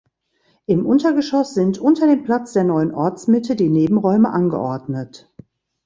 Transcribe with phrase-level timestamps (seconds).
[0.65, 5.29] Im Untergeschoss sind unter dem Platz der neuen Ortsmitte die Nebenräume angeordnet.